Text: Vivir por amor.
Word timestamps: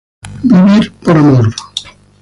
Vivir 0.49 0.85
por 1.03 1.15
amor. 1.17 1.45